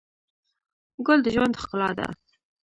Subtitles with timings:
[1.05, 2.07] ګل د ژوند ښکلا ده.